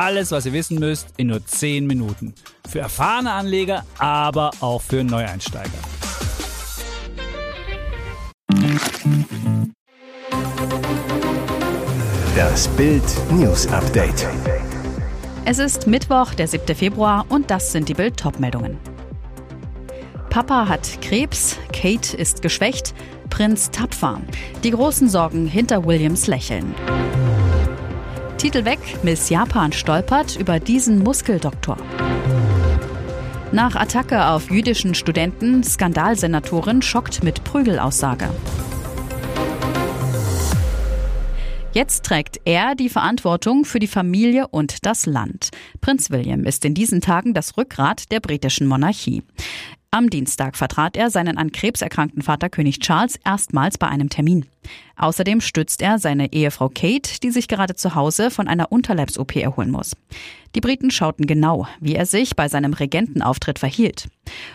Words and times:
Alles, 0.00 0.30
was 0.30 0.46
ihr 0.46 0.54
wissen 0.54 0.78
müsst, 0.78 1.08
in 1.18 1.26
nur 1.26 1.44
10 1.44 1.86
Minuten. 1.86 2.32
Für 2.66 2.78
erfahrene 2.78 3.32
Anleger, 3.32 3.84
aber 3.98 4.50
auch 4.60 4.80
für 4.80 5.04
Neueinsteiger. 5.04 5.68
Das 12.34 12.66
Bild 12.68 13.04
News 13.30 13.66
Update. 13.66 14.26
Es 15.44 15.58
ist 15.58 15.86
Mittwoch, 15.86 16.32
der 16.32 16.48
7. 16.48 16.74
Februar 16.74 17.26
und 17.28 17.50
das 17.50 17.70
sind 17.70 17.86
die 17.90 17.94
Bild 17.94 18.16
Topmeldungen. 18.16 18.78
Papa 20.30 20.66
hat 20.66 21.02
Krebs, 21.02 21.58
Kate 21.74 22.16
ist 22.16 22.40
geschwächt, 22.40 22.94
Prinz 23.28 23.70
tapfer. 23.70 24.18
Die 24.64 24.70
großen 24.70 25.10
Sorgen 25.10 25.46
hinter 25.46 25.84
Williams 25.84 26.26
Lächeln. 26.26 26.74
Titel 28.40 28.64
weg, 28.64 28.78
Miss 29.02 29.28
Japan 29.28 29.70
stolpert 29.70 30.36
über 30.36 30.58
diesen 30.60 31.00
Muskeldoktor. 31.00 31.76
Nach 33.52 33.76
Attacke 33.76 34.28
auf 34.28 34.50
jüdischen 34.50 34.94
Studenten, 34.94 35.62
Skandalsenatorin 35.62 36.80
schockt 36.80 37.22
mit 37.22 37.44
Prügelaussage. 37.44 38.30
Jetzt 41.74 42.06
trägt 42.06 42.40
er 42.46 42.74
die 42.74 42.88
Verantwortung 42.88 43.66
für 43.66 43.78
die 43.78 43.86
Familie 43.86 44.48
und 44.48 44.86
das 44.86 45.04
Land. 45.04 45.50
Prinz 45.82 46.10
William 46.10 46.44
ist 46.44 46.64
in 46.64 46.72
diesen 46.72 47.02
Tagen 47.02 47.34
das 47.34 47.58
Rückgrat 47.58 48.10
der 48.10 48.20
britischen 48.20 48.66
Monarchie. 48.66 49.22
Am 49.92 50.08
Dienstag 50.08 50.56
vertrat 50.56 50.96
er 50.96 51.10
seinen 51.10 51.36
an 51.36 51.50
Krebs 51.50 51.82
erkrankten 51.82 52.22
Vater 52.22 52.48
König 52.48 52.78
Charles 52.78 53.18
erstmals 53.24 53.76
bei 53.76 53.88
einem 53.88 54.08
Termin. 54.08 54.46
Außerdem 54.96 55.40
stützt 55.40 55.82
er 55.82 55.98
seine 55.98 56.32
Ehefrau 56.32 56.68
Kate, 56.68 57.18
die 57.20 57.32
sich 57.32 57.48
gerade 57.48 57.74
zu 57.74 57.96
Hause 57.96 58.30
von 58.30 58.46
einer 58.46 58.70
Unterleibs-OP 58.70 59.34
erholen 59.34 59.72
muss. 59.72 59.96
Die 60.54 60.60
Briten 60.60 60.92
schauten 60.92 61.26
genau, 61.26 61.66
wie 61.80 61.96
er 61.96 62.06
sich 62.06 62.36
bei 62.36 62.46
seinem 62.46 62.72
Regentenauftritt 62.72 63.58
verhielt. 63.58 64.06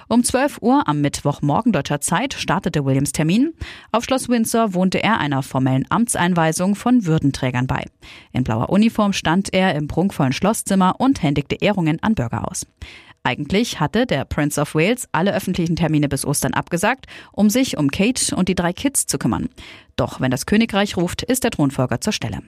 Um 0.08 0.24
12 0.24 0.60
Uhr 0.62 0.88
am 0.88 1.02
Mittwochmorgen 1.02 1.74
deutscher 1.74 2.00
Zeit 2.00 2.34
startete 2.34 2.86
Williams 2.86 3.12
Termin. 3.12 3.54
Auf 3.92 4.06
Schloss 4.06 4.30
Windsor 4.30 4.74
wohnte 4.74 5.04
er 5.04 5.20
einer 5.20 5.44
formellen 5.44 5.86
Amtseinweisung 5.90 6.76
von 6.76 7.06
Würdenträgern 7.06 7.68
bei. 7.68 7.84
In 8.32 8.46
blauer 8.46 8.70
Uniform 8.70 9.12
stand 9.12 9.54
er 9.54 9.76
im 9.76 9.90
prunkvollen 9.90 10.32
Schlosszimmer 10.32 10.96
und 10.98 11.22
händigte 11.22 11.56
Ehrungen 11.56 12.02
an 12.02 12.16
Bürger 12.16 12.50
aus. 12.50 12.66
Eigentlich 13.26 13.80
hatte 13.80 14.06
der 14.06 14.24
Prince 14.24 14.62
of 14.62 14.76
Wales 14.76 15.10
alle 15.12 15.34
öffentlichen 15.34 15.76
Termine 15.76 16.08
bis 16.08 16.26
Ostern 16.26 16.54
abgesagt, 16.54 17.08
um 17.32 17.50
sich 17.50 17.76
um 17.76 17.90
Kate 17.90 18.36
und 18.36 18.50
die 18.50 18.54
drei 18.54 18.72
Kids 18.72 19.08
zu 19.08 19.18
kümmern. 19.18 19.50
Doch 19.96 20.22
wenn 20.22 20.30
das 20.30 20.46
Königreich 20.46 20.96
ruft, 20.96 21.24
ist 21.24 21.44
der 21.44 21.50
Thronfolger 21.50 22.00
zur 22.00 22.14
Stelle. 22.14 22.42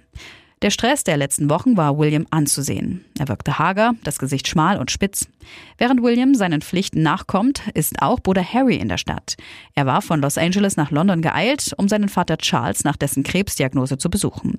Der 0.64 0.72
Stress 0.72 1.04
der 1.04 1.18
letzten 1.18 1.52
Wochen 1.52 1.78
war 1.78 2.00
William 2.00 2.26
anzusehen. 2.32 3.06
Er 3.20 3.28
wirkte 3.28 3.60
hager, 3.60 3.94
das 4.04 4.18
Gesicht 4.18 4.48
schmal 4.48 4.80
und 4.80 4.90
spitz. 4.90 5.28
Während 5.78 6.02
William 6.02 6.34
seinen 6.34 6.62
Pflichten 6.62 7.04
nachkommt, 7.04 7.62
ist 7.76 8.02
auch 8.02 8.20
Bruder 8.20 8.44
Harry 8.44 8.76
in 8.76 8.90
der 8.90 8.98
Stadt. 8.98 9.36
Er 9.76 9.86
war 9.86 10.02
von 10.02 10.20
Los 10.20 10.36
Angeles 10.36 10.76
nach 10.76 10.90
London 10.90 11.22
geeilt, 11.22 11.74
um 11.78 11.88
seinen 11.88 12.10
Vater 12.10 12.38
Charles 12.38 12.84
nach 12.84 12.96
dessen 12.96 13.22
Krebsdiagnose 13.22 14.00
zu 14.00 14.10
besuchen. 14.10 14.58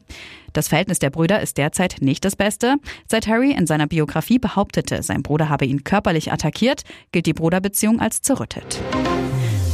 Das 0.52 0.68
Verhältnis 0.68 1.00
der 1.00 1.10
Brüder 1.10 1.40
ist 1.40 1.58
derzeit 1.58 1.96
nicht 2.00 2.24
das 2.24 2.36
Beste. 2.36 2.76
Seit 3.08 3.26
Harry 3.26 3.50
in 3.50 3.66
seiner 3.66 3.88
Biografie 3.88 4.38
behauptete, 4.38 5.02
sein 5.02 5.24
Bruder 5.24 5.48
habe 5.48 5.66
ihn 5.66 5.82
körperlich 5.82 6.32
attackiert, 6.32 6.82
gilt 7.10 7.26
die 7.26 7.34
Bruderbeziehung 7.34 7.98
als 7.98 8.22
zerrüttet. 8.22 8.80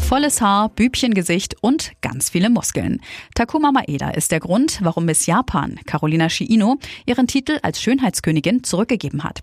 Volles 0.05 0.43
Haar, 0.43 0.69
Bübchengesicht 0.69 1.57
und 1.63 1.93
ganz 2.03 2.29
viele 2.29 2.51
Muskeln. 2.51 3.01
Takuma 3.35 3.73
Maeda 3.73 4.11
ist 4.11 4.33
der 4.33 4.39
Grund, 4.39 4.81
warum 4.83 5.07
Miss 5.07 5.25
Japan, 5.25 5.81
Carolina 5.87 6.29
Shiino, 6.29 6.77
ihren 7.07 7.27
Titel 7.27 7.59
als 7.63 7.81
Schönheitskönigin 7.81 8.65
zurückgegeben 8.65 9.25
hat. 9.25 9.43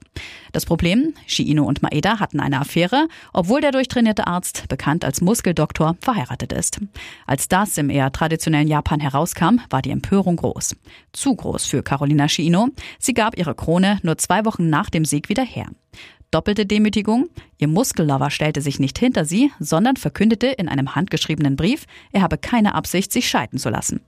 Das 0.51 0.65
Problem, 0.65 1.15
Shiino 1.25 1.65
und 1.65 1.81
Maeda 1.81 2.19
hatten 2.19 2.39
eine 2.39 2.61
Affäre, 2.61 3.07
obwohl 3.33 3.59
der 3.59 3.71
durchtrainierte 3.71 4.27
Arzt, 4.27 4.67
bekannt 4.69 5.03
als 5.03 5.19
Muskeldoktor, 5.19 5.97
verheiratet 5.99 6.53
ist. 6.53 6.79
Als 7.25 7.47
das 7.47 7.77
im 7.79 7.89
eher 7.89 8.11
traditionellen 8.11 8.67
Japan 8.67 8.99
herauskam, 8.99 9.59
war 9.71 9.81
die 9.81 9.91
Empörung 9.91 10.35
groß. 10.35 10.75
Zu 11.11 11.35
groß 11.35 11.65
für 11.65 11.81
Carolina 11.81 12.29
Shiino. 12.29 12.69
Sie 12.99 13.15
gab 13.15 13.35
ihre 13.35 13.55
Krone 13.55 13.99
nur 14.03 14.19
zwei 14.19 14.45
Wochen 14.45 14.69
nach 14.69 14.91
dem 14.91 15.05
Sieg 15.05 15.27
wieder 15.27 15.43
her. 15.43 15.67
Doppelte 16.31 16.65
Demütigung. 16.65 17.27
Ihr 17.57 17.67
Muskellover 17.67 18.31
stellte 18.31 18.61
sich 18.61 18.79
nicht 18.79 18.97
hinter 18.97 19.25
sie, 19.25 19.51
sondern 19.59 19.97
verkündete 19.97 20.47
in 20.47 20.69
einem 20.69 20.95
handgeschriebenen 20.95 21.57
Brief, 21.57 21.85
er 22.13 22.21
habe 22.21 22.37
keine 22.37 22.73
Absicht, 22.73 23.11
sich 23.11 23.29
scheiden 23.29 23.59
zu 23.59 23.69
lassen. 23.69 23.99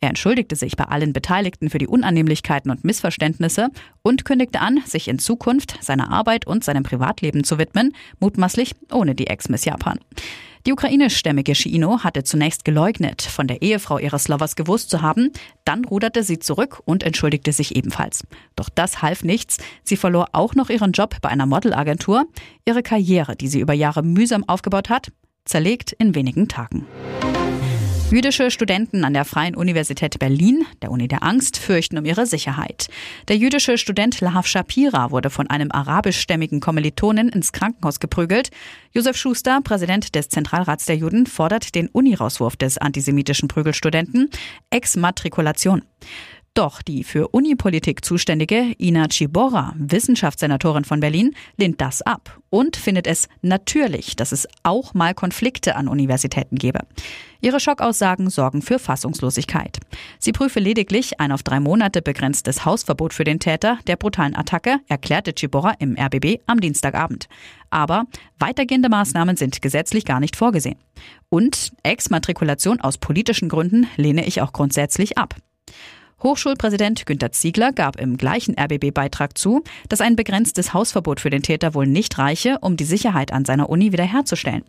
Er 0.00 0.08
entschuldigte 0.08 0.56
sich 0.56 0.76
bei 0.76 0.84
allen 0.84 1.12
Beteiligten 1.12 1.70
für 1.70 1.78
die 1.78 1.86
Unannehmlichkeiten 1.86 2.72
und 2.72 2.82
Missverständnisse 2.82 3.68
und 4.02 4.24
kündigte 4.24 4.60
an, 4.60 4.82
sich 4.86 5.06
in 5.06 5.20
Zukunft 5.20 5.82
seiner 5.82 6.10
Arbeit 6.10 6.48
und 6.48 6.64
seinem 6.64 6.82
Privatleben 6.82 7.44
zu 7.44 7.58
widmen, 7.58 7.94
mutmaßlich 8.18 8.74
ohne 8.90 9.14
die 9.14 9.28
Ex-Miss 9.28 9.64
Japan. 9.64 10.00
Die 10.68 10.72
ukrainischstämmige 10.74 11.54
Shiino 11.54 12.04
hatte 12.04 12.24
zunächst 12.24 12.62
geleugnet, 12.62 13.22
von 13.22 13.46
der 13.46 13.62
Ehefrau 13.62 13.96
ihres 13.96 14.28
Lovers 14.28 14.54
gewusst 14.54 14.90
zu 14.90 15.00
haben, 15.00 15.32
dann 15.64 15.82
ruderte 15.86 16.22
sie 16.22 16.40
zurück 16.40 16.82
und 16.84 17.02
entschuldigte 17.02 17.54
sich 17.54 17.74
ebenfalls. 17.74 18.26
Doch 18.54 18.68
das 18.68 19.00
half 19.00 19.24
nichts. 19.24 19.56
Sie 19.82 19.96
verlor 19.96 20.26
auch 20.32 20.54
noch 20.54 20.68
ihren 20.68 20.92
Job 20.92 21.16
bei 21.22 21.30
einer 21.30 21.46
Modelagentur. 21.46 22.26
Ihre 22.66 22.82
Karriere, 22.82 23.34
die 23.34 23.48
sie 23.48 23.60
über 23.60 23.72
Jahre 23.72 24.02
mühsam 24.02 24.46
aufgebaut 24.46 24.90
hat, 24.90 25.10
zerlegt 25.46 25.92
in 25.92 26.14
wenigen 26.14 26.48
Tagen. 26.48 26.86
Jüdische 28.10 28.50
Studenten 28.50 29.04
an 29.04 29.12
der 29.12 29.26
Freien 29.26 29.54
Universität 29.54 30.18
Berlin, 30.18 30.64
der 30.80 30.90
Uni 30.90 31.08
der 31.08 31.22
Angst, 31.22 31.58
fürchten 31.58 31.98
um 31.98 32.06
ihre 32.06 32.24
Sicherheit. 32.24 32.88
Der 33.28 33.36
jüdische 33.36 33.76
Student 33.76 34.22
Lahav 34.22 34.46
Shapira 34.46 35.10
wurde 35.10 35.28
von 35.28 35.50
einem 35.50 35.70
arabischstämmigen 35.70 36.60
Kommilitonen 36.60 37.28
ins 37.28 37.52
Krankenhaus 37.52 38.00
geprügelt. 38.00 38.48
Josef 38.92 39.18
Schuster, 39.18 39.60
Präsident 39.62 40.14
des 40.14 40.30
Zentralrats 40.30 40.86
der 40.86 40.96
Juden, 40.96 41.26
fordert 41.26 41.74
den 41.74 41.88
Unirauswurf 41.88 42.56
des 42.56 42.78
antisemitischen 42.78 43.46
Prügelstudenten, 43.46 44.30
Exmatrikulation. 44.70 45.82
Doch 46.58 46.82
die 46.82 47.04
für 47.04 47.28
Unipolitik 47.28 48.04
zuständige 48.04 48.74
Ina 48.80 49.08
Ciborra, 49.08 49.74
Wissenschaftssenatorin 49.78 50.82
von 50.82 50.98
Berlin, 50.98 51.36
lehnt 51.56 51.80
das 51.80 52.02
ab 52.02 52.40
und 52.50 52.74
findet 52.74 53.06
es 53.06 53.28
natürlich, 53.42 54.16
dass 54.16 54.32
es 54.32 54.48
auch 54.64 54.92
mal 54.92 55.14
Konflikte 55.14 55.76
an 55.76 55.86
Universitäten 55.86 56.56
gebe. 56.56 56.80
Ihre 57.40 57.60
Schockaussagen 57.60 58.28
sorgen 58.28 58.60
für 58.60 58.80
Fassungslosigkeit. 58.80 59.78
Sie 60.18 60.32
prüfe 60.32 60.58
lediglich 60.58 61.20
ein 61.20 61.30
auf 61.30 61.44
drei 61.44 61.60
Monate 61.60 62.02
begrenztes 62.02 62.64
Hausverbot 62.64 63.14
für 63.14 63.22
den 63.22 63.38
Täter 63.38 63.78
der 63.86 63.94
brutalen 63.94 64.34
Attacke, 64.34 64.80
erklärte 64.88 65.34
Ciborra 65.38 65.74
im 65.78 65.96
RBB 65.96 66.40
am 66.46 66.58
Dienstagabend. 66.60 67.28
Aber 67.70 68.06
weitergehende 68.40 68.88
Maßnahmen 68.88 69.36
sind 69.36 69.62
gesetzlich 69.62 70.04
gar 70.04 70.18
nicht 70.18 70.34
vorgesehen. 70.34 70.80
Und 71.28 71.70
Exmatrikulation 71.84 72.80
aus 72.80 72.98
politischen 72.98 73.48
Gründen 73.48 73.86
lehne 73.94 74.26
ich 74.26 74.42
auch 74.42 74.52
grundsätzlich 74.52 75.18
ab. 75.18 75.36
Hochschulpräsident 76.22 77.06
Günter 77.06 77.30
Ziegler 77.30 77.72
gab 77.72 78.00
im 78.00 78.16
gleichen 78.16 78.56
RBB-Beitrag 78.58 79.38
zu, 79.38 79.62
dass 79.88 80.00
ein 80.00 80.16
begrenztes 80.16 80.74
Hausverbot 80.74 81.20
für 81.20 81.30
den 81.30 81.42
Täter 81.42 81.74
wohl 81.74 81.86
nicht 81.86 82.18
reiche, 82.18 82.58
um 82.60 82.76
die 82.76 82.84
Sicherheit 82.84 83.32
an 83.32 83.44
seiner 83.44 83.70
Uni 83.70 83.92
wiederherzustellen. 83.92 84.64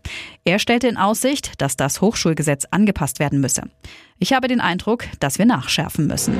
Er 0.45 0.59
stellte 0.59 0.87
in 0.87 0.97
Aussicht, 0.97 1.59
dass 1.61 1.75
das 1.75 2.01
Hochschulgesetz 2.01 2.65
angepasst 2.69 3.19
werden 3.19 3.41
müsse. 3.41 3.63
Ich 4.19 4.33
habe 4.33 4.47
den 4.47 4.61
Eindruck, 4.61 5.05
dass 5.19 5.39
wir 5.39 5.45
nachschärfen 5.45 6.05
müssen. 6.05 6.37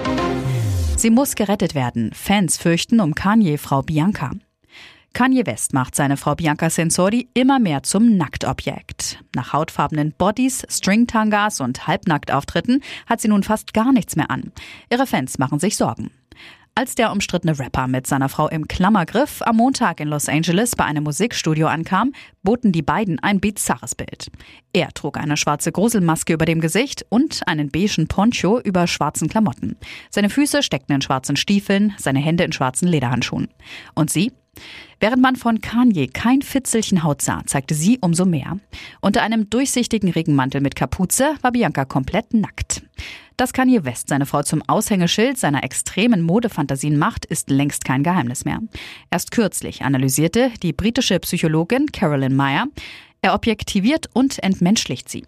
Sie 0.96 1.10
muss 1.10 1.36
gerettet 1.36 1.76
werden. 1.76 2.12
Fans 2.14 2.58
fürchten 2.58 3.00
um 3.00 3.16
Kanye-Frau 3.16 3.82
Bianca. 3.82 4.32
Kanye 5.14 5.46
West 5.46 5.74
macht 5.74 5.96
seine 5.96 6.18
Frau 6.18 6.36
Bianca 6.36 6.70
Sensori 6.70 7.28
immer 7.34 7.60
mehr 7.60 7.84
zum 7.84 8.16
Nacktobjekt. 8.18 9.24
Nach 9.36 9.54
hautfarbenen 9.54 10.14
Bodies, 10.18 10.66
Stringtangas 10.70 11.62
und 11.62 11.88
Halbnacktauftritten 11.88 12.82
hat 13.08 13.20
sie 13.20 13.28
nun 13.28 13.44
fast 13.44 13.74
gar 13.74 13.92
nichts 13.92 14.16
mehr 14.16 14.30
an. 14.30 14.52
Ihre 14.92 15.08
Fans 15.08 15.38
machen 15.38 15.60
sich 15.60 15.78
Sorgen. 15.78 16.12
Als 16.80 16.96
der 16.96 17.12
umstrittene 17.12 17.60
Rapper 17.60 17.88
mit 17.88 18.08
seiner 18.08 18.30
Frau 18.30 18.48
im 18.48 18.70
Klammergriff 18.70 19.42
am 19.42 19.58
Montag 19.58 20.00
in 20.00 20.08
Los 20.08 20.30
Angeles 20.30 20.78
bei 20.78 20.86
einem 20.86 21.04
Musikstudio 21.04 21.68
ankam, 21.68 22.14
boten 22.42 22.72
die 22.72 22.82
beiden 22.82 23.20
ein 23.20 23.42
bizarres 23.42 23.96
Bild. 23.96 24.32
Er 24.72 24.94
trug 24.94 25.18
eine 25.18 25.36
schwarze 25.36 25.74
Gruselmaske 25.74 26.32
über 26.32 26.46
dem 26.46 26.62
Gesicht 26.62 27.06
und 27.10 27.42
einen 27.48 27.70
beigen 27.70 28.08
Poncho 28.08 28.62
über 28.62 28.88
schwarzen 28.88 29.28
Klamotten. 29.28 29.76
Seine 30.10 30.30
Füße 30.30 30.64
steckten 30.64 30.96
in 30.96 31.02
schwarzen 31.02 31.36
Stiefeln, 31.36 31.94
seine 31.98 32.20
Hände 32.20 32.46
in 32.46 32.54
schwarzen 32.54 32.88
Lederhandschuhen. 32.88 33.50
Und 33.94 34.10
sie 34.10 34.32
Während 35.00 35.22
man 35.22 35.36
von 35.36 35.62
Kanye 35.62 36.08
kein 36.08 36.42
Fitzelchen 36.42 37.04
Haut 37.04 37.22
sah, 37.22 37.42
zeigte 37.46 37.74
sie 37.74 38.00
umso 38.02 38.26
mehr. 38.26 38.60
Unter 39.02 39.22
einem 39.22 39.50
durchsichtigen 39.50 40.10
Regenmantel 40.12 40.62
mit 40.62 40.76
Kapuze 40.76 41.36
war 41.42 41.52
Bianca 41.52 41.86
komplett 41.86 42.34
nackt. 42.34 42.84
Dass 43.38 43.54
Kanye 43.54 43.86
West 43.86 44.10
seine 44.10 44.26
Frau 44.26 44.44
zum 44.44 44.62
Aushängeschild 44.68 45.38
seiner 45.38 45.64
extremen 45.64 46.22
Modefantasien 46.22 46.98
macht, 46.98 47.26
ist 47.26 47.50
längst 47.50 47.86
kein 47.86 48.04
Geheimnis 48.04 48.44
mehr. 48.44 48.60
Erst 49.10 49.32
kürzlich 49.32 49.84
analysierte 49.84 50.52
die 50.62 50.74
britische 50.74 51.20
Psychologin 51.20 51.86
Carolyn 51.94 52.36
Meyer, 52.36 52.68
er 53.22 53.34
objektiviert 53.34 54.10
und 54.14 54.44
entmenschlicht 54.44 55.08
sie. 55.08 55.24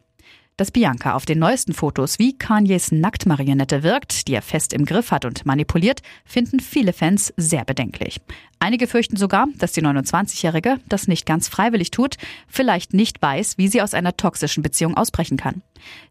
Dass 0.57 0.71
Bianca 0.71 1.13
auf 1.13 1.25
den 1.25 1.39
neuesten 1.39 1.74
Fotos 1.74 2.19
wie 2.19 2.38
Kanyes 2.38 2.92
Nacktmarionette 2.92 3.83
wirkt, 3.83 4.27
die 4.27 4.33
er 4.33 4.42
fest 4.42 4.74
im 4.74 4.86
Griff 4.86 5.12
hat 5.12 5.25
und 5.25 5.45
manipuliert, 5.45 6.01
finden 6.25 6.59
viele 6.59 6.94
Fans 6.94 7.33
sehr 7.38 7.65
bedenklich. 7.65 8.21
Einige 8.59 8.86
fürchten 8.86 9.18
sogar, 9.18 9.48
dass 9.57 9.71
die 9.71 9.81
29-Jährige 9.81 10.77
das 10.88 11.07
nicht 11.07 11.25
ganz 11.25 11.48
freiwillig 11.48 11.89
tut, 11.89 12.18
vielleicht 12.48 12.94
nicht 12.94 13.19
weiß, 13.21 13.57
wie 13.57 13.68
sie 13.68 13.81
aus 13.81 13.95
einer 13.95 14.15
toxischen 14.15 14.62
Beziehung 14.62 14.95
ausbrechen 14.95 15.38
kann. 15.38 15.63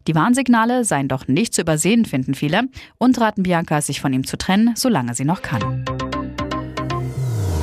Die 0.07 0.15
Warnsignale 0.15 0.83
seien 0.83 1.07
doch 1.07 1.29
nicht 1.29 1.53
zu 1.53 1.61
übersehen, 1.61 2.03
finden 2.03 2.33
viele, 2.33 2.63
und 2.97 3.21
raten 3.21 3.43
Bianca, 3.43 3.79
sich 3.81 4.01
von 4.01 4.11
ihm 4.11 4.25
zu 4.25 4.37
trennen, 4.37 4.73
solange 4.75 5.15
sie 5.15 5.23
noch 5.23 5.41
kann. 5.41 5.85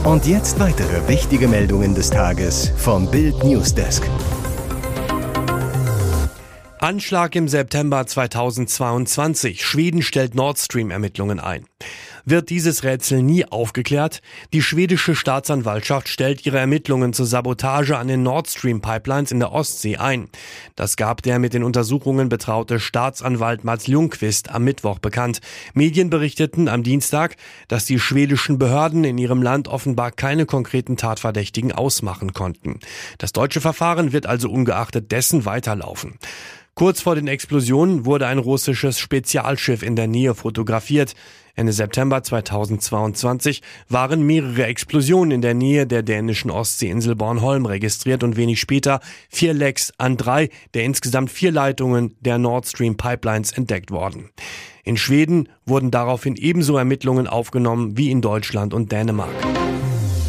Und 0.05 0.27
jetzt 0.27 0.59
weitere 0.59 1.07
wichtige 1.07 1.49
Meldungen 1.49 1.95
des 1.95 2.09
Tages 2.09 2.73
vom 2.79 3.11
Bild 3.11 3.45
Newsdesk. 3.45 4.05
Anschlag 6.83 7.35
im 7.35 7.49
September 7.49 8.07
2022. 8.07 9.65
Schweden 9.65 10.03
stellt 10.03 10.35
Nord 10.35 10.59
Stream 10.59 10.91
Ermittlungen 10.91 11.41
ein. 11.41 11.67
Wird 12.25 12.51
dieses 12.51 12.85
Rätsel 12.85 13.23
nie 13.23 13.47
aufgeklärt? 13.47 14.21
Die 14.53 14.63
schwedische 14.63 15.15
Staatsanwaltschaft 15.15 16.09
stellt 16.09 16.45
ihre 16.45 16.59
Ermittlungen 16.59 17.13
zur 17.13 17.25
Sabotage 17.25 17.97
an 17.97 18.09
den 18.09 18.23
Nord 18.23 18.49
Stream 18.49 18.83
Pipelines 18.83 19.33
in 19.33 19.39
der 19.39 19.53
Ostsee 19.53 19.97
ein. 19.97 20.29
Das 20.77 20.97
gab 20.97 21.23
der 21.23 21.39
mit 21.39 21.55
den 21.55 21.63
Untersuchungen 21.63 22.29
betraute 22.29 22.81
Staatsanwalt 22.81 23.65
Mats 23.65 23.87
Ljungqvist 23.87 24.51
am 24.51 24.65
Mittwoch 24.65 24.99
bekannt. 24.99 25.41
Medien 25.73 26.11
berichteten 26.11 26.69
am 26.69 26.83
Dienstag, 26.83 27.37
dass 27.69 27.87
die 27.87 27.99
schwedischen 27.99 28.59
Behörden 28.59 29.05
in 29.05 29.17
ihrem 29.17 29.41
Land 29.43 29.69
offenbar 29.69 30.11
keine 30.11 30.45
konkreten 30.45 30.97
Tatverdächtigen 30.97 31.73
ausmachen 31.73 32.35
konnten. 32.35 32.81
Das 33.19 33.33
deutsche 33.33 33.61
Verfahren 33.61 34.13
wird 34.13 34.27
also 34.27 34.51
ungeachtet 34.51 35.13
dessen 35.13 35.45
weiterlaufen. 35.45 36.19
Kurz 36.79 37.01
vor 37.01 37.17
den 37.17 37.27
Explosionen 37.27 38.05
wurde 38.05 38.29
ein 38.29 38.39
russisches 38.39 39.01
Spezialschiff 39.01 39.83
in 39.83 39.97
der 39.97 40.07
Nähe 40.07 40.37
fotografiert. 40.37 41.17
Ende 41.59 41.73
September 41.73 42.23
2022 42.23 43.63
waren 43.89 44.23
mehrere 44.23 44.67
Explosionen 44.67 45.33
in 45.33 45.43
der 45.43 45.55
Nähe 45.55 45.89
der 45.89 46.05
dänischen 46.05 46.53
Ostseeinsel 46.53 47.17
Bornholm 47.17 47.67
registriert 47.67 48.23
und 48.23 48.37
wenig 48.37 48.61
später 48.61 49.01
vier 49.29 49.55
Lecks 49.55 49.93
an 49.99 50.17
drei 50.17 50.51
der 50.75 50.85
insgesamt 50.85 51.33
vier 51.33 51.51
Leitungen 51.51 52.15
der 52.21 52.39
Nord 52.39 52.69
Stream 52.69 52.97
Pipelines 52.97 53.51
entdeckt 53.51 53.91
worden. 53.91 54.31
In 54.85 54.97
Schweden 54.97 55.49
wurden 55.67 55.91
daraufhin 55.91 56.37
ebenso 56.37 56.77
Ermittlungen 56.77 57.27
aufgenommen 57.27 57.97
wie 57.99 58.13
in 58.13 58.21
Deutschland 58.21 58.73
und 58.73 58.93
Dänemark. 58.93 59.35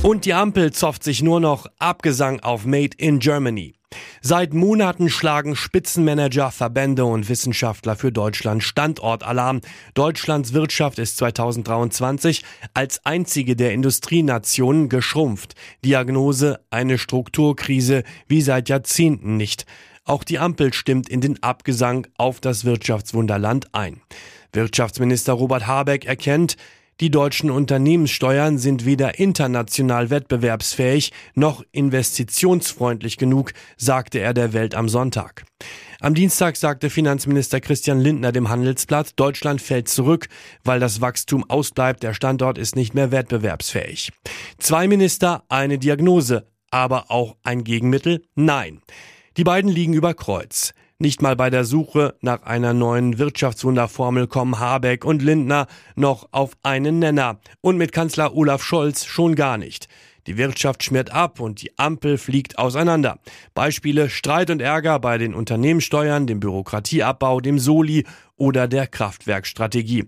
Und 0.02 0.26
die 0.26 0.34
Ampel 0.34 0.74
zofft 0.74 1.04
sich 1.04 1.22
nur 1.22 1.40
noch 1.40 1.68
Abgesang 1.78 2.40
auf 2.40 2.66
Made 2.66 2.98
in 2.98 3.20
Germany. 3.20 3.79
Seit 4.22 4.54
Monaten 4.54 5.10
schlagen 5.10 5.56
Spitzenmanager, 5.56 6.52
Verbände 6.52 7.06
und 7.06 7.30
Wissenschaftler 7.30 7.96
für 7.96 8.12
Deutschland 8.12 8.64
Standortalarm. 8.64 9.62
Deutschlands 9.94 10.54
Wirtschaft 10.54 11.00
ist 11.00 11.18
2023 11.18 12.44
als 12.74 13.06
einzige 13.06 13.56
der 13.56 13.72
Industrienationen 13.72 14.90
geschrumpft. 14.90 15.56
Diagnose 15.86 16.60
eine 16.70 16.98
Strukturkrise 16.98 18.04
wie 18.28 18.42
seit 18.42 18.70
Jahrzehnten 18.70 19.38
nicht. 19.38 19.66
Auch 20.04 20.24
die 20.24 20.40
Ampel 20.40 20.74
stimmt 20.74 21.08
in 21.08 21.22
den 21.22 21.42
Abgesang 21.42 22.08
auf 22.18 22.40
das 22.40 22.66
Wirtschaftswunderland 22.66 23.74
ein. 23.74 24.02
Wirtschaftsminister 24.52 25.34
Robert 25.34 25.68
Habeck 25.68 26.06
erkennt, 26.06 26.58
die 27.00 27.12
deutschen 27.12 27.50
Unternehmenssteuern 27.50 28.58
sind 28.58 28.86
weder 28.86 29.20
international 29.20 30.10
wettbewerbsfähig 30.10 31.12
noch 31.34 31.64
investitionsfreundlich 31.72 33.18
genug, 33.18 33.54
sagte 33.78 34.20
er 34.20 34.34
der 34.34 34.54
Welt 34.54 34.76
am 34.76 34.90
Sonntag. 34.90 35.46
Am 36.02 36.14
Dienstag 36.14 36.56
sagte 36.56 36.90
Finanzminister 36.90 37.60
Christian 37.60 38.00
Lindner 38.00 38.32
dem 38.32 38.50
Handelsblatt, 38.50 39.14
Deutschland 39.18 39.62
fällt 39.62 39.90
zurück, 39.90 40.28
weil 40.64 40.80
das 40.80 41.02
Wachstum 41.02 41.50
ausbleibt, 41.50 42.04
der 42.04 42.14
Standort 42.14 42.58
ist 42.58 42.76
nicht 42.76 42.94
mehr 42.94 43.12
wettbewerbsfähig. 43.12 44.12
Zwei 44.58 44.88
Minister, 44.88 45.44
eine 45.50 45.78
Diagnose, 45.78 46.48
aber 46.72 47.12
auch 47.12 47.36
ein 47.44 47.64
Gegenmittel? 47.64 48.24
Nein. 48.36 48.82
Die 49.38 49.44
beiden 49.44 49.72
liegen 49.72 49.94
über 49.94 50.14
Kreuz. 50.14 50.74
Nicht 51.02 51.22
mal 51.22 51.38
bei 51.38 51.50
der 51.50 51.64
Suche 51.64 52.16
nach 52.20 52.44
einer 52.44 52.74
neuen 52.74 53.18
Wirtschaftswunderformel 53.18 54.28
kommen 54.28 54.60
Habeck 54.60 55.06
und 55.06 55.22
Lindner 55.22 55.68
noch 55.96 56.28
auf 56.32 56.58
einen 56.62 57.00
Nenner. 57.00 57.40
Und 57.62 57.78
mit 57.78 57.94
Kanzler 57.94 58.36
Olaf 58.36 58.62
Scholz 58.62 59.06
schon 59.06 59.36
gar 59.36 59.58
nicht. 59.58 59.88
Die 60.28 60.36
Wirtschaft 60.36 60.84
schmiert 60.84 61.14
ab 61.14 61.40
und 61.40 61.62
die 61.62 61.72
Ampel 61.80 62.18
fliegt 62.18 62.60
auseinander. 62.60 63.20
Beispiele 63.54 64.10
Streit 64.10 64.50
und 64.50 64.62
Ärger 64.62 65.00
bei 65.00 65.18
den 65.18 65.34
Unternehmenssteuern, 65.34 66.28
dem 66.28 66.42
Bürokratieabbau, 66.42 67.40
dem 67.40 67.60
Soli 67.60 68.06
oder 68.36 68.68
der 68.68 68.86
Kraftwerkstrategie. 68.86 70.04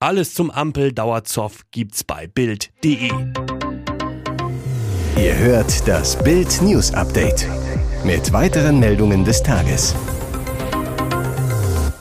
Alles 0.00 0.34
zum 0.34 0.50
Ampel-Dauerzoff 0.50 1.60
gibt's 1.70 2.02
bei 2.02 2.26
Bild.de. 2.26 3.10
Ihr 5.18 5.38
hört 5.38 5.86
das 5.86 6.20
Bild 6.24 6.60
News 6.62 6.92
Update 6.92 7.46
mit 8.04 8.32
weiteren 8.32 8.80
Meldungen 8.80 9.24
des 9.24 9.40
Tages. 9.44 9.94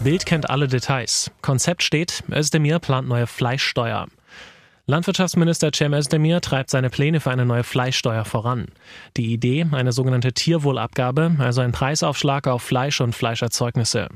Bild 0.04 0.26
kennt 0.26 0.50
alle 0.50 0.68
Details. 0.68 1.30
Konzept 1.44 1.84
steht, 1.84 2.24
Özdemir 2.32 2.80
plant 2.80 3.08
neue 3.08 3.28
Fleischsteuer. 3.28 4.08
Landwirtschaftsminister 4.88 5.72
Cem 5.72 5.94
Özdemir 5.94 6.42
treibt 6.42 6.72
seine 6.72 6.90
Pläne 6.90 7.20
für 7.20 7.30
eine 7.30 7.46
neue 7.46 7.64
Fleischsteuer 7.64 8.26
voran. 8.26 8.66
Die 9.16 9.32
Idee, 9.32 9.68
eine 9.72 9.92
sogenannte 9.92 10.34
Tierwohlabgabe, 10.34 11.36
also 11.38 11.62
ein 11.62 11.72
Preisaufschlag 11.72 12.48
auf 12.48 12.64
Fleisch 12.64 13.00
und 13.00 13.14
Fleischerzeugnisse. 13.14 14.10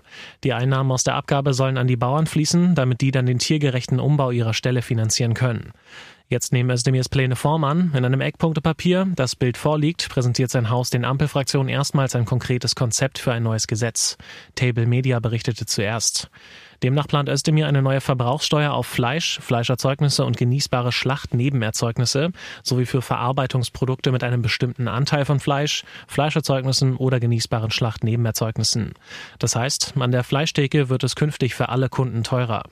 Die 0.44 0.54
Einnahmen 0.54 0.92
aus 0.92 1.04
der 1.04 1.14
Abgabe 1.14 1.54
sollen 1.54 1.78
an 1.78 1.88
die 1.88 1.98
Bauern 1.98 2.26
fließen, 2.26 2.74
damit 2.74 3.02
die 3.02 3.12
dann 3.12 3.28
den 3.28 3.38
tiergerechten 3.38 4.00
Umbau 4.00 4.32
ihrer 4.32 4.56
Ställe 4.56 4.82
finanzieren 4.82 5.36
können. 5.36 5.72
Jetzt 6.28 6.54
nehmen 6.54 6.72
Özdemirs 6.72 7.08
Pläne 7.08 7.36
Form 7.36 7.64
an. 7.64 7.92
In 7.96 8.04
einem 8.04 8.20
Eckpunktepapier, 8.20 9.08
das 9.16 9.36
Bild 9.36 9.58
vorliegt, 9.58 10.10
präsentiert 10.10 10.50
sein 10.50 10.72
Haus 10.72 10.90
den 10.90 11.06
Ampelfraktionen 11.06 11.70
erstmals 11.70 12.16
ein 12.16 12.26
konkretes 12.26 12.74
Konzept 12.74 13.20
für 13.20 13.32
ein 13.32 13.44
neues 13.44 13.68
Gesetz. 13.68 14.18
Table 14.56 14.88
Media 14.88 15.20
berichtete 15.20 15.68
zuerst. 15.68 16.32
Demnach 16.84 17.08
plant 17.08 17.30
Özdemir 17.30 17.68
eine 17.68 17.82
neue 17.82 18.02
Verbrauchssteuer 18.02 18.74
auf 18.74 18.88
Fleisch, 18.88 19.40
Fleischerzeugnisse 19.42 20.26
und 20.26 20.38
genießbare 20.38 20.92
Schlachtnebenerzeugnisse 20.92 22.32
sowie 22.64 22.86
für 22.86 23.02
Verarbeitungsprodukte 23.02 24.12
mit 24.12 24.24
einem 24.24 24.42
bestimmten 24.42 24.88
Anteil 24.88 25.26
von 25.26 25.40
Fleisch, 25.40 25.84
Fleischerzeugnissen 26.08 26.96
oder 26.98 27.20
genießbaren 27.20 27.72
Schlachtnebenerzeugnissen. 27.72 28.94
Das 29.40 29.56
heißt, 29.56 29.94
an 30.00 30.12
der 30.12 30.24
Fleischtheke 30.24 30.90
wird 30.90 31.04
es 31.04 31.16
künftig 31.16 31.56
für 31.56 31.70
alle 31.70 31.90
Kunden 31.90 32.24
teurer. 32.24 32.64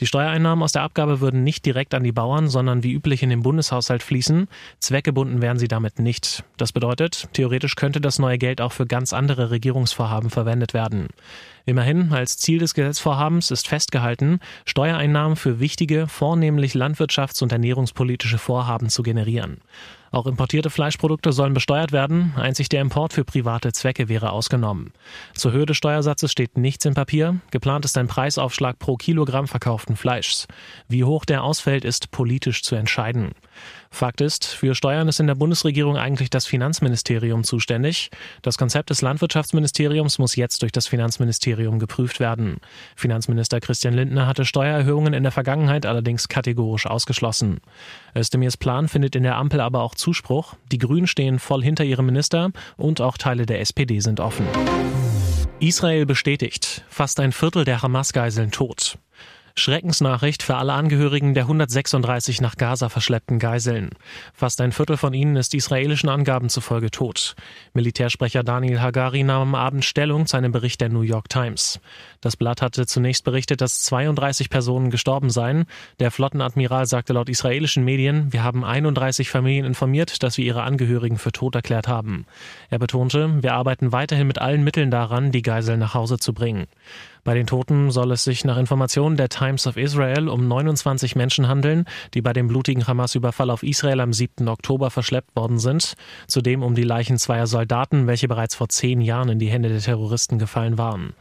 Die 0.00 0.06
Steuereinnahmen 0.06 0.62
aus 0.62 0.72
der 0.72 0.82
Abgabe 0.82 1.20
würden 1.20 1.44
nicht 1.44 1.64
direkt 1.64 1.94
an 1.94 2.02
die 2.02 2.12
Bauern, 2.12 2.48
sondern 2.48 2.82
wie 2.82 2.92
üblich 2.92 3.22
in 3.22 3.30
den 3.30 3.42
Bundeshaushalt 3.42 4.02
fließen. 4.02 4.48
Zweckgebunden 4.80 5.42
wären 5.42 5.58
sie 5.58 5.68
damit 5.68 5.98
nicht. 5.98 6.44
Das 6.56 6.72
bedeutet, 6.72 7.28
theoretisch 7.32 7.76
könnte 7.76 8.00
das 8.00 8.18
neue 8.18 8.38
Geld 8.38 8.60
auch 8.60 8.72
für 8.72 8.86
ganz 8.86 9.12
andere 9.12 9.50
Regierungsvorhaben 9.50 10.30
verwendet 10.30 10.74
werden. 10.74 11.08
Immerhin, 11.64 12.12
als 12.12 12.38
Ziel 12.38 12.58
des 12.58 12.74
Gesetzvorhabens 12.74 13.50
ist 13.50 13.68
festgehalten, 13.68 14.40
Steuereinnahmen 14.64 15.36
für 15.36 15.60
wichtige, 15.60 16.08
vornehmlich 16.08 16.74
landwirtschafts- 16.74 17.42
und 17.42 17.52
ernährungspolitische 17.52 18.38
Vorhaben 18.38 18.88
zu 18.88 19.02
generieren. 19.02 19.58
Auch 20.12 20.26
importierte 20.26 20.68
Fleischprodukte 20.68 21.32
sollen 21.32 21.54
besteuert 21.54 21.90
werden, 21.90 22.34
einzig 22.36 22.68
der 22.68 22.82
Import 22.82 23.14
für 23.14 23.24
private 23.24 23.72
Zwecke 23.72 24.10
wäre 24.10 24.30
ausgenommen. 24.30 24.92
Zur 25.32 25.52
Höhe 25.52 25.64
des 25.64 25.78
Steuersatzes 25.78 26.30
steht 26.30 26.58
nichts 26.58 26.84
im 26.84 26.92
Papier, 26.92 27.40
geplant 27.50 27.86
ist 27.86 27.96
ein 27.96 28.08
Preisaufschlag 28.08 28.78
pro 28.78 28.96
Kilogramm 28.96 29.48
verkauften 29.48 29.96
Fleischs. 29.96 30.46
Wie 30.86 31.04
hoch 31.04 31.24
der 31.24 31.42
ausfällt, 31.42 31.86
ist 31.86 32.10
politisch 32.10 32.62
zu 32.62 32.74
entscheiden. 32.74 33.30
Fakt 33.90 34.20
ist, 34.20 34.46
für 34.46 34.74
Steuern 34.74 35.08
ist 35.08 35.20
in 35.20 35.26
der 35.26 35.34
Bundesregierung 35.34 35.96
eigentlich 35.96 36.30
das 36.30 36.46
Finanzministerium 36.46 37.44
zuständig. 37.44 38.10
Das 38.40 38.58
Konzept 38.58 38.90
des 38.90 39.02
Landwirtschaftsministeriums 39.02 40.18
muss 40.18 40.36
jetzt 40.36 40.62
durch 40.62 40.72
das 40.72 40.86
Finanzministerium 40.86 41.78
geprüft 41.78 42.20
werden. 42.20 42.58
Finanzminister 42.96 43.60
Christian 43.60 43.94
Lindner 43.94 44.26
hatte 44.26 44.44
Steuererhöhungen 44.44 45.12
in 45.12 45.22
der 45.22 45.32
Vergangenheit 45.32 45.84
allerdings 45.84 46.28
kategorisch 46.28 46.86
ausgeschlossen. 46.86 47.60
Özdemirs 48.14 48.56
Plan 48.56 48.88
findet 48.88 49.14
in 49.14 49.22
der 49.22 49.36
Ampel 49.36 49.60
aber 49.60 49.82
auch 49.82 49.94
Zuspruch. 50.02 50.54
Die 50.70 50.78
Grünen 50.78 51.06
stehen 51.06 51.38
voll 51.38 51.62
hinter 51.62 51.84
ihrem 51.84 52.06
Minister 52.06 52.50
und 52.76 53.00
auch 53.00 53.16
Teile 53.16 53.46
der 53.46 53.60
SPD 53.60 54.00
sind 54.00 54.20
offen. 54.20 54.46
Israel 55.60 56.06
bestätigt, 56.06 56.84
fast 56.88 57.20
ein 57.20 57.30
Viertel 57.30 57.64
der 57.64 57.82
Hamas-Geiseln 57.82 58.50
tot. 58.50 58.98
Schreckensnachricht 59.54 60.42
für 60.42 60.56
alle 60.56 60.72
Angehörigen 60.72 61.34
der 61.34 61.44
136 61.44 62.40
nach 62.40 62.56
Gaza 62.56 62.88
verschleppten 62.88 63.38
Geiseln. 63.38 63.90
Fast 64.32 64.60
ein 64.60 64.72
Viertel 64.72 64.96
von 64.96 65.12
ihnen 65.12 65.36
ist 65.36 65.54
israelischen 65.54 66.08
Angaben 66.08 66.48
zufolge 66.48 66.90
tot. 66.90 67.34
Militärsprecher 67.74 68.42
Daniel 68.42 68.80
Hagari 68.80 69.22
nahm 69.22 69.42
am 69.42 69.54
Abend 69.54 69.84
Stellung 69.84 70.26
zu 70.26 70.36
einem 70.36 70.52
Bericht 70.52 70.80
der 70.80 70.88
New 70.88 71.02
York 71.02 71.28
Times. 71.28 71.80
Das 72.20 72.36
Blatt 72.36 72.62
hatte 72.62 72.86
zunächst 72.86 73.24
berichtet, 73.24 73.60
dass 73.60 73.82
32 73.84 74.48
Personen 74.48 74.90
gestorben 74.90 75.30
seien. 75.30 75.66
Der 76.00 76.10
Flottenadmiral 76.10 76.86
sagte 76.86 77.12
laut 77.12 77.28
israelischen 77.28 77.84
Medien, 77.84 78.32
wir 78.32 78.42
haben 78.44 78.64
31 78.64 79.28
Familien 79.28 79.66
informiert, 79.66 80.22
dass 80.22 80.38
wir 80.38 80.44
ihre 80.44 80.62
Angehörigen 80.62 81.18
für 81.18 81.32
tot 81.32 81.54
erklärt 81.54 81.88
haben. 81.88 82.26
Er 82.70 82.78
betonte, 82.78 83.42
wir 83.42 83.54
arbeiten 83.54 83.92
weiterhin 83.92 84.26
mit 84.26 84.38
allen 84.38 84.64
Mitteln 84.64 84.90
daran, 84.90 85.32
die 85.32 85.42
Geiseln 85.42 85.80
nach 85.80 85.94
Hause 85.94 86.18
zu 86.18 86.32
bringen. 86.32 86.66
Bei 87.24 87.34
den 87.34 87.46
Toten 87.46 87.92
soll 87.92 88.10
es 88.10 88.24
sich 88.24 88.44
nach 88.44 88.56
Informationen 88.56 89.16
der 89.16 89.28
Times 89.28 89.68
of 89.68 89.76
Israel 89.76 90.28
um 90.28 90.48
29 90.48 91.14
Menschen 91.14 91.46
handeln, 91.46 91.84
die 92.14 92.20
bei 92.20 92.32
dem 92.32 92.48
blutigen 92.48 92.88
Hamas-Überfall 92.88 93.50
auf 93.50 93.62
Israel 93.62 94.00
am 94.00 94.12
7. 94.12 94.48
Oktober 94.48 94.90
verschleppt 94.90 95.36
worden 95.36 95.60
sind. 95.60 95.94
Zudem 96.26 96.64
um 96.64 96.74
die 96.74 96.82
Leichen 96.82 97.18
zweier 97.18 97.46
Soldaten, 97.46 98.08
welche 98.08 98.26
bereits 98.26 98.56
vor 98.56 98.68
zehn 98.68 99.00
Jahren 99.00 99.28
in 99.28 99.38
die 99.38 99.50
Hände 99.50 99.68
der 99.68 99.78
Terroristen 99.78 100.40
gefallen 100.40 100.78
waren. 100.78 101.14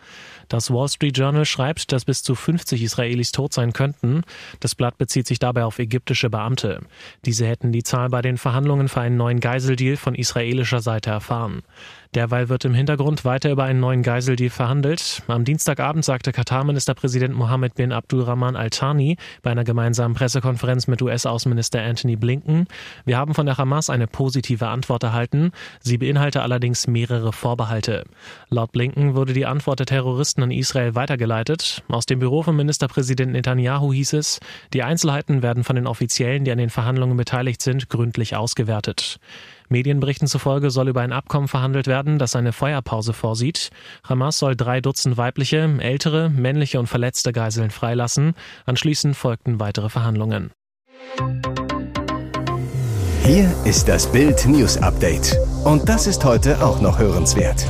Das 0.51 0.69
Wall 0.69 0.89
Street 0.89 1.17
Journal 1.17 1.45
schreibt, 1.45 1.93
dass 1.93 2.03
bis 2.03 2.23
zu 2.23 2.35
50 2.35 2.83
Israelis 2.83 3.31
tot 3.31 3.53
sein 3.53 3.71
könnten. 3.71 4.23
Das 4.59 4.75
Blatt 4.75 4.97
bezieht 4.97 5.25
sich 5.25 5.39
dabei 5.39 5.63
auf 5.63 5.79
ägyptische 5.79 6.29
Beamte. 6.29 6.81
Diese 7.23 7.47
hätten 7.47 7.71
die 7.71 7.83
Zahl 7.83 8.09
bei 8.09 8.21
den 8.21 8.37
Verhandlungen 8.37 8.89
für 8.89 8.99
einen 8.99 9.15
neuen 9.15 9.39
Geiseldeal 9.39 9.95
von 9.95 10.13
israelischer 10.13 10.81
Seite 10.81 11.09
erfahren. 11.09 11.61
Derweil 12.13 12.49
wird 12.49 12.65
im 12.65 12.73
Hintergrund 12.73 13.23
weiter 13.23 13.49
über 13.49 13.63
einen 13.63 13.79
neuen 13.79 14.03
Geiseldeal 14.03 14.49
verhandelt. 14.49 15.23
Am 15.27 15.45
Dienstagabend 15.45 16.03
sagte 16.03 16.33
Katar-Ministerpräsident 16.33 17.33
Mohammed 17.33 17.75
bin 17.75 17.93
Abdulrahman 17.93 18.57
Al-Thani 18.57 19.15
bei 19.43 19.51
einer 19.51 19.63
gemeinsamen 19.63 20.15
Pressekonferenz 20.15 20.87
mit 20.87 21.01
US-Außenminister 21.01 21.81
Anthony 21.81 22.17
Blinken, 22.17 22.67
wir 23.05 23.17
haben 23.17 23.33
von 23.33 23.45
der 23.45 23.57
Hamas 23.57 23.89
eine 23.89 24.07
positive 24.07 24.67
Antwort 24.67 25.03
erhalten. 25.03 25.51
Sie 25.79 25.97
beinhalte 25.97 26.41
allerdings 26.41 26.87
mehrere 26.87 27.31
Vorbehalte. 27.31 28.03
Laut 28.49 28.73
Blinken 28.73 29.15
wurde 29.15 29.31
die 29.31 29.45
Antwort 29.45 29.79
der 29.79 29.85
Terroristen 29.85 30.40
an 30.43 30.51
Israel 30.51 30.95
weitergeleitet. 30.95 31.83
Aus 31.87 32.05
dem 32.05 32.19
Büro 32.19 32.43
von 32.43 32.55
Ministerpräsident 32.55 33.31
Netanyahu 33.31 33.93
hieß 33.93 34.13
es, 34.13 34.39
die 34.73 34.83
Einzelheiten 34.83 35.41
werden 35.41 35.63
von 35.63 35.75
den 35.75 35.87
Offiziellen, 35.87 36.43
die 36.43 36.51
an 36.51 36.57
den 36.57 36.69
Verhandlungen 36.69 37.17
beteiligt 37.17 37.61
sind, 37.61 37.89
gründlich 37.89 38.35
ausgewertet. 38.35 39.19
Medienberichten 39.69 40.27
zufolge 40.27 40.69
soll 40.69 40.89
über 40.89 41.01
ein 41.01 41.13
Abkommen 41.13 41.47
verhandelt 41.47 41.87
werden, 41.87 42.19
das 42.19 42.35
eine 42.35 42.51
Feuerpause 42.51 43.13
vorsieht. 43.13 43.69
Hamas 44.07 44.37
soll 44.37 44.55
drei 44.55 44.81
Dutzend 44.81 45.17
weibliche, 45.17 45.69
ältere, 45.79 46.29
männliche 46.29 46.79
und 46.79 46.87
verletzte 46.87 47.31
Geiseln 47.31 47.71
freilassen. 47.71 48.33
Anschließend 48.65 49.15
folgten 49.15 49.59
weitere 49.59 49.89
Verhandlungen. 49.89 50.51
Hier 53.23 53.53
ist 53.65 53.87
das 53.87 54.11
Bild 54.11 54.45
News 54.45 54.77
Update. 54.77 55.37
Und 55.63 55.87
das 55.87 56.07
ist 56.07 56.25
heute 56.25 56.61
auch 56.63 56.81
noch 56.81 56.99
hörenswert. 56.99 57.65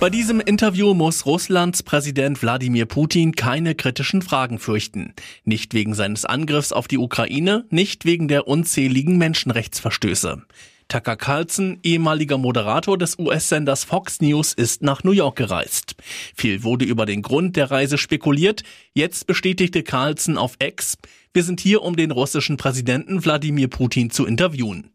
Bei 0.00 0.08
diesem 0.08 0.40
Interview 0.40 0.94
muss 0.94 1.26
Russlands 1.26 1.82
Präsident 1.82 2.40
Wladimir 2.40 2.86
Putin 2.86 3.32
keine 3.32 3.74
kritischen 3.74 4.22
Fragen 4.22 4.58
fürchten. 4.58 5.12
Nicht 5.44 5.74
wegen 5.74 5.92
seines 5.92 6.24
Angriffs 6.24 6.72
auf 6.72 6.88
die 6.88 6.96
Ukraine, 6.96 7.66
nicht 7.68 8.06
wegen 8.06 8.26
der 8.26 8.48
unzähligen 8.48 9.18
Menschenrechtsverstöße. 9.18 10.40
Tucker 10.88 11.16
Carlson, 11.16 11.80
ehemaliger 11.82 12.38
Moderator 12.38 12.96
des 12.96 13.18
US-Senders 13.18 13.84
Fox 13.84 14.22
News, 14.22 14.54
ist 14.54 14.82
nach 14.82 15.04
New 15.04 15.12
York 15.12 15.36
gereist. 15.36 15.94
Viel 16.34 16.62
wurde 16.62 16.86
über 16.86 17.04
den 17.04 17.20
Grund 17.20 17.56
der 17.56 17.70
Reise 17.70 17.98
spekuliert. 17.98 18.62
Jetzt 18.94 19.26
bestätigte 19.26 19.82
Carlson 19.82 20.38
auf 20.38 20.54
X, 20.60 20.96
wir 21.32 21.44
sind 21.44 21.60
hier, 21.60 21.82
um 21.82 21.94
den 21.94 22.10
russischen 22.10 22.56
Präsidenten 22.56 23.24
Wladimir 23.24 23.68
Putin 23.68 24.10
zu 24.10 24.26
interviewen. 24.26 24.90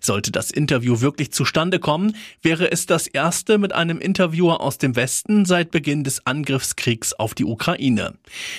Sollte 0.00 0.30
das 0.30 0.50
Interview 0.50 1.00
wirklich 1.00 1.32
zustande 1.32 1.80
kommen, 1.80 2.16
wäre 2.40 2.70
es 2.70 2.86
das 2.86 3.08
erste 3.08 3.58
mit 3.58 3.72
einem 3.72 3.98
Interviewer 3.98 4.60
aus 4.60 4.78
dem 4.78 4.94
Westen 4.94 5.44
seit 5.44 5.72
Beginn 5.72 6.04
des 6.04 6.24
Angriffskriegs 6.24 7.14
auf 7.14 7.34
die 7.34 7.44
Ukraine. 7.44 8.14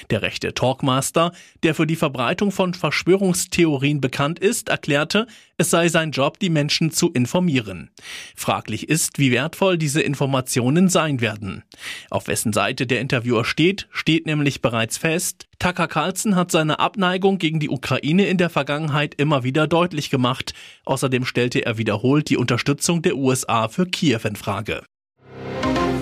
Der 0.10 0.22
rechte 0.22 0.54
Talkmaster, 0.54 1.32
der 1.64 1.76
für 1.76 1.88
die 1.88 1.96
Verbreitung 1.96 2.52
von 2.52 2.74
Verschwörungstheorien 2.74 4.02
bekannt 4.02 4.40
ist, 4.40 4.68
erklärte, 4.68 5.28
es 5.58 5.70
sei 5.70 5.88
sein 5.88 6.12
Job, 6.12 6.40
die 6.40 6.50
Menschen 6.50 6.92
zu 6.92 7.12
informieren. 7.12 7.92
Fraglich 8.36 8.90
ist, 8.90 9.20
wie 9.20 9.32
wertvoll 9.32 9.78
diese 9.78 10.02
Informationen 10.02 10.90
sein 10.90 11.22
werden. 11.22 11.64
Auf 12.10 12.28
wessen 12.28 12.54
Seite 12.54 12.88
der 12.88 13.02
Interviewer 13.02 13.46
steht, 13.46 13.88
steht 13.92 14.26
nämlich 14.26 14.62
bereits 14.62 14.98
fest, 14.98 15.48
Tucker 15.60 15.88
Carlson 15.88 16.36
hat 16.36 16.52
seine 16.52 16.80
Abneigung 16.80 17.38
gegen 17.38 17.60
die 17.60 17.70
Ukraine 17.70 18.26
in 18.26 18.38
der 18.38 18.50
Vergangenheit 18.50 19.16
immer 19.16 19.44
wieder 19.44 19.66
deutlich 19.66 20.10
gemacht. 20.10 20.54
Außerdem 20.84 21.24
stellte 21.24 21.66
er 21.66 21.78
wiederholt 21.78 22.30
die 22.30 22.38
Unterstützung 22.38 23.02
der 23.02 23.16
USA 23.16 23.70
für 23.70 23.86
Kiew 23.86 24.20
in 24.26 24.36
Frage. 24.36 24.84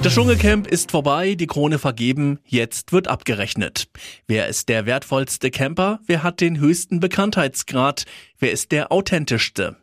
Das 0.03 0.15
Dschungelcamp 0.15 0.65
ist 0.65 0.89
vorbei, 0.89 1.36
die 1.36 1.46
Krone 1.46 1.77
vergeben, 1.77 2.39
jetzt 2.43 2.91
wird 2.91 3.08
abgerechnet. 3.08 3.88
Wer 4.25 4.48
ist 4.48 4.67
der 4.67 4.88
wertvollste 4.88 5.51
Camper? 5.51 6.00
Wer 6.08 6.24
hat 6.24 6.41
den 6.41 6.60
höchsten 6.60 7.00
Bekanntheitsgrad? 7.00 8.05
Wer 8.39 8.51
ist 8.51 8.72
der 8.72 8.91
authentischste? 8.91 9.75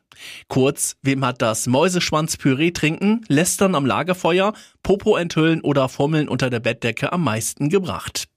Kurz, 0.49 0.97
wem 1.03 1.25
hat 1.25 1.41
das 1.41 1.69
Mäuseschwanzpüree 1.69 2.73
trinken, 2.73 3.25
Lästern 3.29 3.77
am 3.77 3.87
Lagerfeuer, 3.87 4.55
Popo 4.83 5.17
enthüllen 5.17 5.61
oder 5.61 5.89
Fummeln 5.89 6.29
unter 6.29 6.51
der 6.51 6.59
Bettdecke 6.59 7.13
am 7.13 7.23
meisten 7.23 7.69
gebracht? 7.69 8.29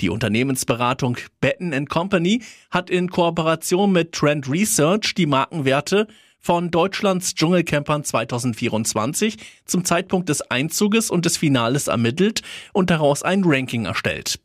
Die 0.00 0.08
Unternehmensberatung 0.08 1.18
Betten 1.42 1.86
Company 1.88 2.42
hat 2.70 2.88
in 2.88 3.10
Kooperation 3.10 3.92
mit 3.92 4.12
Trend 4.12 4.50
Research 4.50 5.14
die 5.14 5.26
Markenwerte 5.26 6.06
von 6.40 6.70
Deutschlands 6.70 7.34
Dschungelcampern 7.34 8.04
2024 8.04 9.36
zum 9.64 9.84
Zeitpunkt 9.84 10.28
des 10.28 10.42
Einzuges 10.50 11.10
und 11.10 11.24
des 11.24 11.36
Finales 11.36 11.88
ermittelt 11.88 12.42
und 12.72 12.90
daraus 12.90 13.22
ein 13.22 13.42
Ranking 13.44 13.86
erstellt. 13.86 14.40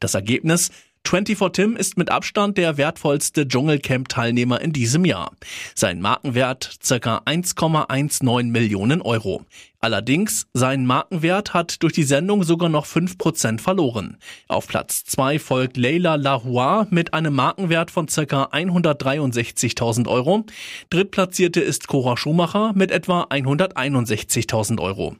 Das 0.00 0.14
Ergebnis 0.14 0.70
24 1.06 1.52
Tim 1.52 1.76
ist 1.76 1.96
mit 1.96 2.10
Abstand 2.10 2.58
der 2.58 2.76
wertvollste 2.76 3.46
Dschungelcamp-Teilnehmer 3.46 4.60
in 4.60 4.72
diesem 4.72 5.04
Jahr. 5.04 5.30
Sein 5.74 6.00
Markenwert 6.00 6.78
circa 6.82 7.18
1,19 7.26 8.50
Millionen 8.50 9.00
Euro. 9.02 9.44
Allerdings, 9.86 10.48
sein 10.52 10.84
Markenwert 10.84 11.54
hat 11.54 11.80
durch 11.84 11.92
die 11.92 12.02
Sendung 12.02 12.42
sogar 12.42 12.68
noch 12.68 12.86
5% 12.86 13.60
verloren. 13.60 14.16
Auf 14.48 14.66
Platz 14.66 15.04
2 15.04 15.38
folgt 15.38 15.76
Leila 15.76 16.16
Lahoua 16.16 16.88
mit 16.90 17.14
einem 17.14 17.36
Markenwert 17.36 17.92
von 17.92 18.06
ca. 18.06 18.48
163.000 18.50 20.08
Euro. 20.08 20.44
Drittplatzierte 20.90 21.60
ist 21.60 21.86
Cora 21.86 22.16
Schumacher 22.16 22.72
mit 22.74 22.90
etwa 22.90 23.28
161.000 23.30 24.80
Euro. 24.80 25.14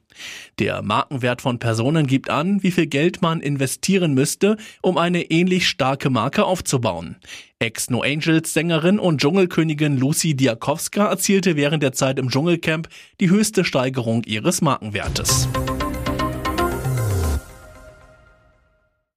Der 0.58 0.82
Markenwert 0.82 1.42
von 1.42 1.60
Personen 1.60 2.08
gibt 2.08 2.28
an, 2.28 2.64
wie 2.64 2.72
viel 2.72 2.86
Geld 2.86 3.22
man 3.22 3.42
investieren 3.42 4.14
müsste, 4.14 4.56
um 4.82 4.98
eine 4.98 5.30
ähnlich 5.30 5.68
starke 5.68 6.10
Marke 6.10 6.44
aufzubauen. 6.44 7.14
Ex-No 7.58 8.02
Angels 8.02 8.52
Sängerin 8.52 8.98
und 8.98 9.22
Dschungelkönigin 9.22 9.96
Lucy 9.96 10.34
Diakowska 10.34 11.06
erzielte 11.06 11.56
während 11.56 11.82
der 11.82 11.92
Zeit 11.92 12.18
im 12.18 12.28
Dschungelcamp 12.28 12.88
die 13.18 13.30
höchste 13.30 13.64
Steigerung 13.64 14.24
ihres 14.24 14.60
Markenwertes. 14.60 15.48